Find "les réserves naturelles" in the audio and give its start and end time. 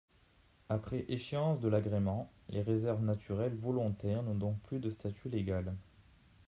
2.49-3.53